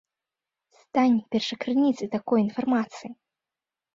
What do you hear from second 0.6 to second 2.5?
Стань першакрыніцай такой